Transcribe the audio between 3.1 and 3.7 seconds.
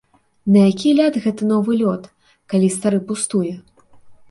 пустуе?